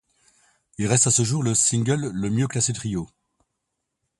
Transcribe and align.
Il 0.79 0.87
reste 0.87 1.05
à 1.05 1.11
ce 1.11 1.23
jour 1.23 1.43
le 1.43 1.53
single 1.53 2.07
le 2.11 2.29
mieux 2.31 2.47
classé 2.47 2.73
du 2.73 2.79
trio. 2.79 3.07